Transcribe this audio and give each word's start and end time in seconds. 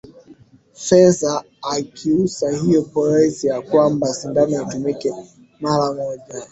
fesa 0.85 1.43
mwakiusa 1.63 2.51
hiyo 2.51 2.81
policy 2.81 3.47
ya 3.47 3.61
kwamba 3.61 4.07
sindano 4.13 4.61
itumike 4.61 5.11
mara 5.59 5.93
moja 5.93 6.23